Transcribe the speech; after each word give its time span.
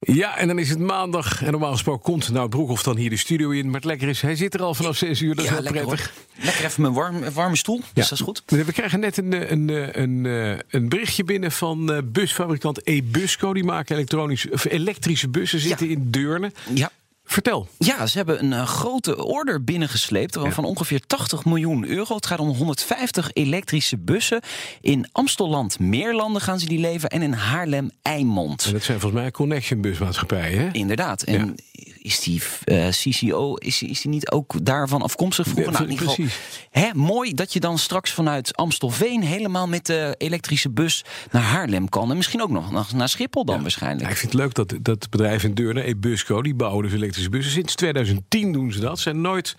Ja, 0.00 0.36
en 0.38 0.46
dan 0.48 0.58
is 0.58 0.68
het 0.68 0.78
maandag. 0.78 1.42
En 1.42 1.50
normaal 1.50 1.72
gesproken 1.72 2.02
komt 2.02 2.30
nou 2.32 2.48
Broekhoff 2.48 2.82
dan 2.82 2.96
hier 2.96 3.10
de 3.10 3.16
studio 3.16 3.50
in. 3.50 3.64
Maar 3.66 3.74
het 3.74 3.84
lekker 3.84 4.08
is, 4.08 4.20
hij 4.22 4.36
zit 4.36 4.54
er 4.54 4.62
al 4.62 4.74
vanaf 4.74 4.96
6 4.96 5.20
uur. 5.20 5.34
Dat 5.34 5.44
is 5.44 5.50
Ja, 5.50 5.56
wel 5.56 5.62
lekker, 5.64 5.84
prettig. 5.86 6.12
hoor. 6.36 6.44
Lekker 6.44 6.64
even 6.64 6.82
mijn 6.82 6.94
warm, 6.94 7.30
warme 7.32 7.56
stoel, 7.56 7.80
dus 7.94 8.08
dat 8.08 8.18
is 8.18 8.24
goed. 8.24 8.42
We 8.46 8.72
krijgen 8.72 9.00
net 9.00 9.16
een, 9.16 9.52
een, 9.52 9.68
een, 9.68 10.00
een, 10.02 10.26
eh, 10.52 10.58
een 10.68 10.88
berichtje 10.88 11.24
binnen 11.24 11.52
van 11.52 11.92
eh, 11.92 11.98
busfabrikant 12.04 12.86
eBusco. 12.86 13.52
Die 13.52 13.64
maken 13.64 13.94
elektronische, 13.96 14.50
of 14.52 14.64
elektrische 14.64 15.28
bussen, 15.28 15.58
zitten 15.60 15.88
in 15.88 16.10
Deurne. 16.10 16.52
Ja. 16.74 16.90
Vertel. 17.32 17.68
Ja, 17.78 18.06
ze 18.06 18.16
hebben 18.16 18.44
een 18.44 18.52
eh, 18.52 18.66
grote 18.66 19.24
order 19.24 19.64
binnengesleept 19.64 20.38
van 20.48 20.64
ongeveer 20.64 21.00
80 21.06 21.44
miljoen 21.44 21.86
euro. 21.86 22.14
Het 22.14 22.26
gaat 22.26 22.38
om 22.38 22.48
150 22.48 23.30
elektrische 23.32 23.98
bussen. 23.98 24.40
In 24.80 25.08
Amstelland 25.12 25.78
Meerlanden 25.78 26.42
gaan 26.42 26.58
ze 26.60 26.66
die 26.66 26.78
leveren 26.78 27.10
en 27.10 27.22
in 27.22 27.32
Haarlem 27.32 27.90
Eimond. 28.02 28.64
En 28.64 28.72
dat 28.72 28.82
zijn 28.82 29.00
volgens 29.00 29.20
mij 29.22 29.30
Connection 29.30 29.80
busmaatschappijen, 29.80 30.60
hè? 30.60 30.68
Inderdaad. 30.72 31.22
En 31.22 31.54
is 32.02 32.20
die 32.20 32.42
eh, 32.64 32.88
CCO, 32.88 33.54
is, 33.54 33.82
is 33.82 34.00
die 34.00 34.10
niet 34.10 34.30
ook 34.30 34.64
daarvan 34.64 35.02
afkomstig 35.02 35.46
vroeger? 35.46 35.72
Ja, 35.72 35.78
Nou, 35.82 35.94
precies. 35.94 36.38
hè, 36.70 36.88
mooi 36.94 37.34
dat 37.34 37.52
je 37.52 37.60
dan 37.60 37.78
straks 37.78 38.10
vanuit 38.12 38.56
Amstelveen 38.56 39.22
helemaal 39.22 39.66
met 39.68 39.86
de 39.86 40.14
elektrische 40.18 40.70
bus 40.70 41.04
naar 41.30 41.42
Haarlem 41.42 41.88
kan. 41.88 42.10
En 42.10 42.16
misschien 42.16 42.42
ook 42.42 42.50
nog 42.50 42.70
naar- 42.70 42.86
naar 42.94 43.08
Schiphol 43.08 43.44
dan 43.44 43.62
waarschijnlijk. 43.62 44.02
Ja, 44.04 44.10
ik 44.10 44.16
vind 44.16 44.32
het 44.32 44.40
leuk 44.40 44.54
dat 44.54 44.74
dat 44.82 45.10
bedrijf 45.10 45.44
in 45.44 45.54
Deurne, 45.54 45.82
eBusco, 45.82 46.42
die 46.42 46.54
bouwen 46.54 46.82
dus 46.84 46.92
elektrische 46.92 47.16
bussen. 47.28 47.52
Sinds 47.52 47.74
2010 47.74 48.52
doen 48.52 48.72
ze 48.72 48.80
dat. 48.80 48.96
Ze 48.96 49.02
zijn 49.02 49.20
nooit 49.20 49.56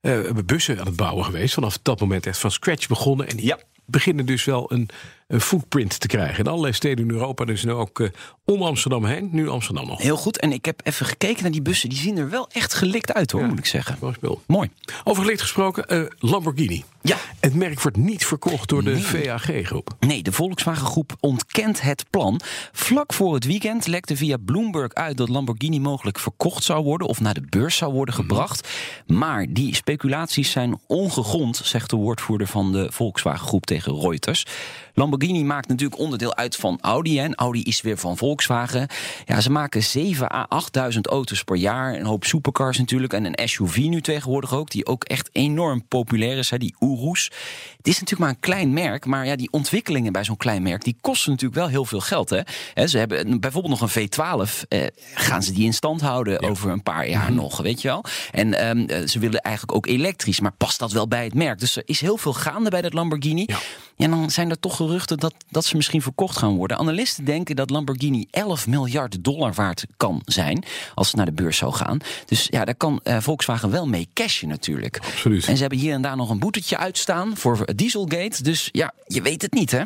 eh, 0.00 0.20
bussen 0.46 0.78
aan 0.80 0.86
het 0.86 0.96
bouwen 0.96 1.24
geweest. 1.24 1.54
Vanaf 1.54 1.78
dat 1.82 2.00
moment 2.00 2.26
echt 2.26 2.38
van 2.38 2.50
scratch 2.50 2.88
begonnen. 2.88 3.28
En 3.28 3.36
die 3.36 3.46
Ja. 3.46 3.58
beginnen 3.86 4.26
dus 4.26 4.44
wel 4.44 4.72
een, 4.72 4.88
een 5.32 5.40
footprint 5.40 6.00
te 6.00 6.06
krijgen. 6.06 6.38
In 6.38 6.46
allerlei 6.50 6.72
steden 6.72 7.04
in 7.04 7.10
Europa. 7.10 7.44
Dus 7.44 7.64
nu 7.64 7.72
ook 7.72 8.00
eh, 8.00 8.08
om 8.44 8.62
Amsterdam 8.62 9.04
heen. 9.04 9.28
Nu 9.32 9.48
Amsterdam 9.48 9.86
nog. 9.86 10.02
Heel 10.02 10.16
goed. 10.16 10.38
En 10.38 10.52
ik 10.52 10.64
heb 10.64 10.80
even 10.84 11.06
gekeken 11.06 11.42
naar 11.42 11.52
die 11.52 11.62
bussen. 11.62 11.88
Die 11.88 11.98
zien 11.98 12.16
er 12.18 12.30
wel 12.30 12.48
echt 12.52 12.74
gelikt 12.74 13.12
uit 13.12 13.30
hoor, 13.30 13.40
Ja. 13.40 13.46
moet 13.46 13.58
ik 13.58 13.66
zeggen. 13.66 13.98
Mooi. 14.46 14.70
Over 15.04 15.22
gelikt 15.22 15.40
gesproken, 15.40 15.88
eh, 15.88 16.02
Lamborghini. 16.18 16.84
Ja. 17.02 17.16
Het 17.40 17.54
merk 17.54 17.80
wordt 17.80 17.96
niet 17.96 18.26
verkocht 18.26 18.68
door 18.68 18.84
de 18.84 19.00
VAG-groep. 19.00 19.96
Nee, 20.00 20.22
de 20.22 20.32
Volkswagen 20.32 20.86
Groep 20.86 21.16
ontkent 21.20 21.80
het 21.82 22.04
plan. 22.10 22.40
Vlak 22.72 23.12
voor 23.12 23.34
het 23.34 23.44
weekend 23.44 23.86
lekte 23.86 24.16
via 24.16 24.36
Bloomberg 24.44 24.92
uit 24.94 25.16
dat 25.16 25.28
Lamborghini 25.28 25.80
mogelijk 25.80 26.18
verkocht 26.18 26.64
zou 26.64 26.84
worden 26.84 27.06
of 27.08 27.20
naar 27.20 27.34
de 27.34 27.46
beurs 27.48 27.76
zou 27.76 27.92
worden 27.92 28.14
gebracht. 28.14 28.68
Maar 29.06 29.46
die 29.48 29.74
speculaties 29.74 30.50
zijn 30.50 30.78
ongegrond, 30.86 31.60
zegt 31.64 31.90
de 31.90 31.96
woordvoerder 31.96 32.46
van 32.46 32.72
de 32.72 32.86
Volkswagen 32.92 33.46
Groep 33.46 33.66
tegen 33.66 34.00
Reuters. 34.00 34.46
Lamborghini 34.94 35.20
maakt 35.30 35.68
natuurlijk 35.68 36.00
onderdeel 36.00 36.36
uit 36.36 36.56
van 36.56 36.78
Audi 36.80 37.18
hè, 37.18 37.24
en 37.24 37.34
Audi 37.34 37.62
is 37.62 37.80
weer 37.80 37.98
van 37.98 38.16
Volkswagen. 38.16 38.88
Ja, 39.24 39.40
ze 39.40 39.50
maken 39.50 39.82
7 39.82 40.34
à 40.34 40.46
8.000 40.92 41.00
auto's 41.00 41.42
per 41.42 41.56
jaar, 41.56 41.94
een 41.94 42.06
hoop 42.06 42.24
supercars 42.24 42.78
natuurlijk 42.78 43.12
en 43.12 43.24
een 43.24 43.48
SUV 43.48 43.76
nu 43.76 44.00
tegenwoordig 44.00 44.54
ook, 44.54 44.70
die 44.70 44.86
ook 44.86 45.04
echt 45.04 45.28
enorm 45.32 45.86
populair 45.88 46.38
is, 46.38 46.50
hè, 46.50 46.58
die 46.58 46.74
Urus. 46.80 47.24
Het 47.76 47.88
is 47.88 48.00
natuurlijk 48.00 48.20
maar 48.20 48.28
een 48.28 48.40
klein 48.40 48.72
merk, 48.72 49.06
maar 49.06 49.26
ja, 49.26 49.36
die 49.36 49.48
ontwikkelingen 49.50 50.12
bij 50.12 50.24
zo'n 50.24 50.36
klein 50.36 50.62
merk, 50.62 50.84
die 50.84 50.96
kosten 51.00 51.30
natuurlijk 51.30 51.60
wel 51.60 51.68
heel 51.68 51.84
veel 51.84 52.00
geld. 52.00 52.30
Hè? 52.30 52.40
Hè, 52.74 52.86
ze 52.86 52.98
hebben 52.98 53.40
bijvoorbeeld 53.40 53.80
nog 53.80 53.94
een 53.94 54.08
V12, 54.08 54.64
eh, 54.68 54.86
gaan 55.14 55.42
ze 55.42 55.52
die 55.52 55.64
in 55.64 55.74
stand 55.74 56.00
houden 56.00 56.42
over 56.42 56.70
een 56.70 56.82
paar 56.82 57.08
jaar 57.08 57.32
nog, 57.32 57.60
weet 57.60 57.82
je 57.82 57.88
wel? 57.88 58.04
En 58.30 58.54
ehm, 58.58 58.78
eh, 58.78 59.06
ze 59.06 59.18
willen 59.18 59.40
eigenlijk 59.40 59.76
ook 59.76 59.86
elektrisch, 59.86 60.40
maar 60.40 60.52
past 60.52 60.78
dat 60.78 60.92
wel 60.92 61.08
bij 61.08 61.24
het 61.24 61.34
merk? 61.34 61.58
Dus 61.58 61.76
er 61.76 61.82
is 61.86 62.00
heel 62.00 62.16
veel 62.16 62.32
gaande 62.32 62.70
bij 62.70 62.82
dat 62.82 62.92
Lamborghini. 62.92 63.42
Ja. 63.46 63.58
Ja, 64.02 64.08
dan 64.08 64.30
zijn 64.30 64.50
er 64.50 64.60
toch 64.60 64.76
geruchten 64.76 65.18
dat, 65.18 65.34
dat 65.50 65.64
ze 65.64 65.76
misschien 65.76 66.02
verkocht 66.02 66.36
gaan 66.36 66.56
worden. 66.56 66.78
Analisten 66.78 67.24
denken 67.24 67.56
dat 67.56 67.70
Lamborghini 67.70 68.26
11 68.30 68.66
miljard 68.66 69.24
dollar 69.24 69.52
waard 69.52 69.84
kan 69.96 70.22
zijn 70.24 70.64
als 70.94 71.06
het 71.06 71.16
naar 71.16 71.26
de 71.26 71.32
beurs 71.32 71.56
zou 71.56 71.72
gaan. 71.72 71.98
Dus 72.26 72.46
ja, 72.50 72.64
daar 72.64 72.74
kan 72.74 73.00
eh, 73.02 73.16
Volkswagen 73.20 73.70
wel 73.70 73.86
mee 73.88 74.08
cashen 74.14 74.48
natuurlijk. 74.48 74.98
Absoluut. 75.04 75.46
En 75.46 75.54
ze 75.54 75.60
hebben 75.60 75.78
hier 75.78 75.94
en 75.94 76.02
daar 76.02 76.16
nog 76.16 76.30
een 76.30 76.38
boetetje 76.38 76.76
uitstaan 76.76 77.36
voor 77.36 77.74
Dieselgate. 77.74 78.42
Dus 78.42 78.68
ja, 78.72 78.92
je 79.06 79.22
weet 79.22 79.42
het 79.42 79.52
niet, 79.52 79.70
hè? 79.70 79.82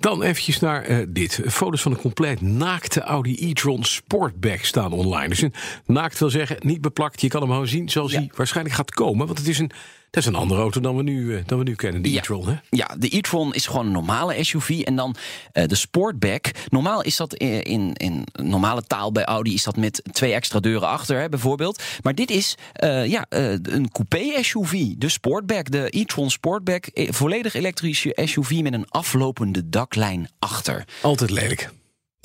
Dan 0.00 0.22
eventjes 0.22 0.58
naar 0.60 0.82
eh, 0.82 0.98
dit. 1.08 1.40
Foto's 1.46 1.82
van 1.82 1.92
een 1.92 1.98
compleet 2.00 2.40
naakte 2.40 3.00
Audi 3.00 3.36
e-tron 3.50 3.84
Sportback 3.84 4.64
staan 4.64 4.92
online. 4.92 5.28
Dus 5.28 5.40
een 5.42 5.54
naakt 5.86 6.18
wil 6.18 6.30
zeggen, 6.30 6.56
niet 6.60 6.80
beplakt. 6.80 7.20
Je 7.20 7.28
kan 7.28 7.40
hem 7.40 7.50
gewoon 7.50 7.68
zien 7.68 7.88
zoals 7.88 8.12
Ja. 8.12 8.18
hij 8.18 8.30
waarschijnlijk 8.34 8.76
gaat 8.76 8.90
komen. 8.90 9.26
Want 9.26 9.38
het 9.38 9.48
is 9.48 9.58
een, 9.58 9.70
dat 10.10 10.22
is 10.22 10.26
een 10.26 10.34
andere 10.34 10.60
auto 10.60 10.80
dan 10.80 10.96
we 10.96 11.02
nu, 11.02 11.36
eh, 11.36 11.42
dan 11.46 11.58
we 11.58 11.64
nu 11.64 11.74
kennen, 11.74 12.02
de 12.02 12.16
e-tron. 12.16 12.48
Hè? 12.48 12.54
Ja, 12.70 12.94
de 12.98 13.16
e-tron 13.16 13.54
is 13.54 13.66
gewoon 13.66 13.86
een 13.86 13.92
normale 13.92 14.44
SUV. 14.44 14.80
En 14.84 14.96
dan 14.96 15.16
eh, 15.52 15.66
de 15.66 15.74
Sportback. 15.74 16.50
Normaal 16.68 17.02
is 17.02 17.16
dat 17.16 17.34
in, 17.34 17.62
in, 17.62 17.92
in 17.94 18.26
normale 18.32 18.82
taal 18.82 19.12
bij 19.12 19.24
Audi... 19.24 19.54
is 19.54 19.64
dat 19.64 19.76
met 19.76 20.02
twee 20.12 20.32
extra 20.32 20.60
deuren 20.60 20.88
achter, 20.88 21.20
hè, 21.20 21.28
bijvoorbeeld. 21.28 21.82
Maar 22.02 22.14
dit 22.14 22.30
is 22.30 22.54
eh, 22.72 23.06
ja, 23.06 23.26
eh, 23.28 23.50
een 23.50 23.90
coupé-SUV. 23.92 24.92
De 24.96 25.08
Sportback, 25.08 25.70
de 25.70 25.86
e-tron 25.90 26.30
Sportback. 26.30 26.86
eh, 26.86 27.12
Volledig 27.12 27.54
elektrische 27.54 28.18
SUV 28.24 28.60
met 28.62 28.72
een 28.72 28.86
aflopende 28.88 29.68
daklijn 29.68 30.28
achter. 30.38 30.84
Altijd 31.02 31.30
lelijk. 31.30 31.70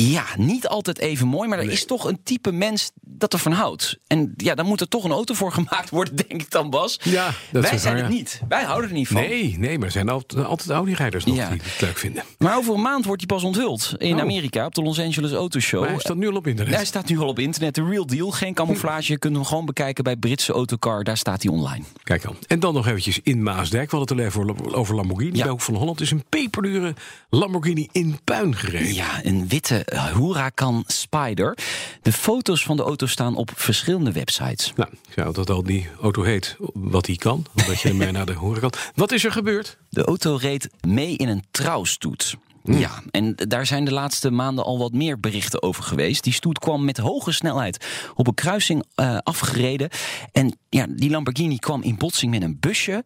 Ja, 0.10 0.26
niet 0.38 0.68
altijd 0.68 1.00
even 1.00 1.28
mooi, 1.28 1.50
maar 1.50 1.60
er 1.60 1.72
is 1.72 1.86
toch 1.86 2.06
een 2.06 2.20
type 2.24 2.52
mens 2.52 2.92
dat 3.02 3.34
ervan 3.34 3.52
houdt. 3.52 3.98
En 4.08 4.34
ja, 4.38 4.56
dan 4.56 4.66
moet 4.66 4.82
er 4.82 4.88
toch 4.88 5.04
een 5.04 5.12
auto 5.12 5.34
voor 5.34 5.52
gemaakt 5.62 5.90
worden, 5.90 6.16
denk 6.16 6.42
ik 6.42 6.52
dan, 6.52 6.70
Bas. 6.70 7.00
Ja, 7.04 7.34
dat 7.52 7.70
Wij 7.70 7.78
zijn 7.78 7.94
waar, 7.94 8.04
het 8.04 8.12
ja. 8.12 8.18
niet. 8.18 8.42
Wij 8.50 8.64
houden 8.64 8.90
er 8.90 8.96
niet 8.96 9.08
van. 9.08 9.22
Nee, 9.22 9.56
nee, 9.58 9.78
maar 9.78 9.86
er 9.86 9.92
zijn 9.94 10.10
altijd, 10.10 10.46
altijd 10.46 10.70
Audi-rijders 10.70 11.26
nog 11.26 11.36
Ja. 11.36 11.50
die 11.50 11.60
het 11.64 11.82
leuk 11.82 11.98
vinden. 11.98 12.24
Maar 12.38 12.58
over 12.58 12.74
een 12.74 12.82
maand 12.82 13.06
wordt 13.06 13.22
hij 13.28 13.36
pas 13.38 13.44
onthuld 13.46 13.94
in 13.98 14.16
Oh. 14.16 14.22
Amerika 14.22 14.66
op 14.66 14.76
de 14.76 14.82
Los 14.82 15.00
Angeles 15.00 15.32
Auto 15.32 15.60
Show. 15.60 15.80
Maar 15.82 15.90
hij 15.90 16.00
staat 16.00 16.18
nu 16.18 16.28
al 16.30 16.36
op 16.36 16.48
internet. 16.48 16.76
Hij 16.76 16.86
staat 16.86 17.10
nu 17.10 17.20
al 17.20 17.28
op 17.28 17.40
internet. 17.40 17.76
De 17.76 17.84
real 17.84 18.06
deal, 18.06 18.32
geen 18.32 18.54
camouflage. 18.54 19.12
Je 19.12 19.18
kunt 19.20 19.36
hem 19.36 19.46
gewoon 19.46 19.66
bekijken 19.66 20.04
bij 20.04 20.16
Britse 20.16 20.54
Autocar. 20.54 21.04
Daar 21.04 21.18
staat 21.18 21.44
hij 21.44 21.52
online. 21.52 21.84
Kijk 22.04 22.22
dan. 22.22 22.36
En 22.48 22.60
dan 22.60 22.74
nog 22.74 22.88
eventjes 22.88 23.20
in 23.24 23.44
Maasdijk. 23.44 23.92
We 23.92 23.98
hadden 23.98 24.18
het 24.18 24.36
al 24.36 24.42
even 24.44 24.74
over 24.74 24.96
Lamborghini. 24.96 25.36
Ja. 25.36 25.42
Bij 25.42 25.52
Hoek 25.52 25.62
van 25.62 25.76
Holland 25.76 26.02
is 26.02 26.12
een 26.12 26.24
peperdure 26.30 26.94
Lamborghini 27.30 27.88
in 27.92 28.20
puin 28.24 28.56
gereden. 28.56 28.94
Ja, 28.94 29.20
een 29.24 29.48
witte 29.48 29.86
Huracan 29.92 30.84
Spider. 30.88 31.58
De 32.02 32.12
foto's 32.12 32.64
van 32.64 32.78
de 32.78 32.84
auto 32.84 33.06
staan 33.06 33.36
op 33.36 33.52
verschillende 33.56 34.12
websites. 34.12 34.74
Nou, 34.76 34.90
zei 35.10 35.28
altijd 35.28 35.50
al, 35.50 35.64
die 35.64 35.88
auto 36.02 36.24
heet 36.24 36.58
wat 36.74 37.06
hij 37.06 37.16
kan. 37.16 37.46
Omdat 37.56 37.82
je 37.82 37.90
ermee 37.90 38.12
naar 38.18 38.26
de 38.26 38.34
horen 38.34 38.62
kan. 38.62 38.74
Wat 38.96 39.12
is 39.12 39.26
er 39.26 39.32
gebeurd? 39.32 39.78
De 39.90 40.04
auto 40.04 40.36
reed 40.36 40.70
mee 40.88 41.16
in 41.16 41.28
een 41.28 41.44
trouwstoet. 41.52 42.36
Hmm. 42.64 42.78
Ja, 42.78 43.02
en 43.12 43.36
daar 43.36 43.66
zijn 43.66 43.86
de 43.86 43.94
laatste 43.94 44.32
maanden 44.32 44.66
al 44.66 44.78
wat 44.78 44.94
meer 44.94 45.20
berichten 45.20 45.64
over 45.64 45.84
geweest. 45.84 46.24
Die 46.24 46.34
stoet 46.34 46.60
kwam 46.60 46.86
met 46.86 46.98
hoge 46.98 47.32
snelheid 47.32 47.86
op 48.16 48.28
een 48.28 48.34
kruising 48.34 48.84
eh, 48.96 49.18
afgereden. 49.18 49.90
En 50.32 50.58
ja, 50.70 50.86
die 50.90 51.10
Lamborghini 51.10 51.58
kwam 51.58 51.82
in 51.82 51.98
botsing 51.98 52.32
met 52.32 52.42
een 52.42 52.58
busje. 52.60 53.04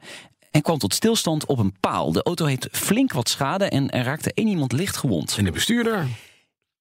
En 0.51 0.61
kwam 0.61 0.77
tot 0.77 0.93
stilstand 0.93 1.45
op 1.45 1.59
een 1.59 1.75
paal. 1.79 2.11
De 2.11 2.23
auto 2.23 2.45
heeft 2.45 2.67
flink 2.71 3.13
wat 3.13 3.29
schade 3.29 3.65
en 3.65 3.89
er 3.89 4.03
raakte 4.03 4.33
één 4.33 4.47
iemand 4.47 4.71
licht 4.71 4.97
gewond. 4.97 5.35
En 5.37 5.43
de 5.43 5.51
bestuurder? 5.51 6.07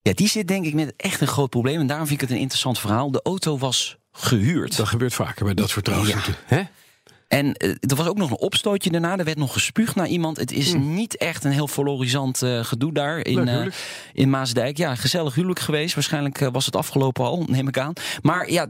Ja, 0.05 0.13
die 0.13 0.27
zit 0.27 0.47
denk 0.47 0.65
ik 0.65 0.73
met 0.73 0.93
echt 0.97 1.21
een 1.21 1.27
groot 1.27 1.49
probleem. 1.49 1.79
En 1.79 1.87
daarom 1.87 2.07
vind 2.07 2.21
ik 2.21 2.27
het 2.27 2.35
een 2.35 2.41
interessant 2.41 2.79
verhaal. 2.79 3.11
De 3.11 3.19
auto 3.23 3.57
was 3.57 3.97
gehuurd. 4.11 4.77
Dat 4.77 4.87
gebeurt 4.87 5.13
vaker 5.13 5.45
bij 5.45 5.53
dat 5.53 5.69
soort 5.69 5.85
trouwstoeten. 5.85 6.35
Hè? 6.45 6.61
En 7.27 7.53
eh, 7.53 7.69
er 7.69 7.95
was 7.95 8.07
ook 8.07 8.17
nog 8.17 8.29
een 8.29 8.37
opstootje 8.37 8.91
daarna. 8.91 9.17
Er 9.17 9.25
werd 9.25 9.37
nog 9.37 9.53
gespuugd 9.53 9.95
naar 9.95 10.07
iemand. 10.07 10.37
Het 10.37 10.51
is 10.51 10.73
niet 10.73 11.17
echt 11.17 11.43
een 11.43 11.51
heel 11.51 11.67
valorisant 11.67 12.41
eh, 12.41 12.63
gedoe 12.63 12.93
daar 12.93 13.19
in, 13.19 13.37
Hmm. 13.37 13.47
Eh, 13.47 13.71
in 14.13 14.29
Maasdijk. 14.29 14.77
Ja, 14.77 14.95
gezellig 14.95 15.35
huwelijk 15.35 15.59
geweest. 15.59 15.95
Waarschijnlijk 15.95 16.39
was 16.51 16.65
het 16.65 16.75
afgelopen 16.75 17.25
al, 17.25 17.43
neem 17.47 17.67
ik 17.67 17.77
aan. 17.77 17.93
Maar 18.21 18.51
ja, 18.51 18.69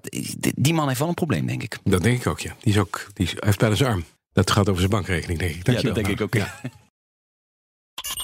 die 0.55 0.73
man 0.73 0.87
heeft 0.87 0.99
wel 0.99 1.07
een 1.07 1.13
probleem, 1.13 1.45
denk 1.45 1.63
ik. 1.63 1.77
Dat 1.83 2.03
denk 2.03 2.19
ik 2.19 2.27
ook, 2.27 2.39
ja. 2.39 2.55
Die, 2.59 2.73
is 2.73 2.79
ook, 2.79 3.07
die 3.13 3.25
is, 3.25 3.31
hij 3.31 3.41
heeft 3.45 3.59
bijna 3.59 3.75
zijn 3.75 3.89
arm. 3.89 4.03
Dat 4.33 4.51
gaat 4.51 4.67
over 4.69 4.79
zijn 4.79 4.91
bankrekening, 4.91 5.39
denk 5.39 5.55
ik. 5.55 5.65
Dankjewel. 5.65 5.93
denk 5.93 6.07
ik 6.07 6.21
ook, 6.21 6.33
Ja. 6.33 6.59